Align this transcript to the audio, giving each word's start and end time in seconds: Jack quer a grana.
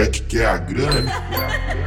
Jack 0.00 0.22
quer 0.30 0.46
a 0.46 0.58
grana. 0.58 1.76